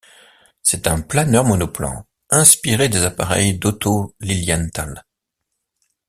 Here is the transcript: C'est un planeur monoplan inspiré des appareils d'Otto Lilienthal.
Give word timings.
C'est 0.63 0.87
un 0.87 0.99
planeur 1.01 1.43
monoplan 1.45 2.07
inspiré 2.31 2.89
des 2.89 3.03
appareils 3.03 3.59
d'Otto 3.59 4.15
Lilienthal. 4.19 5.05